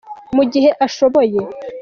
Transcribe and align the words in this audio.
mu 0.35 0.43
gihe 0.51 0.69
ashoboye 0.85 1.39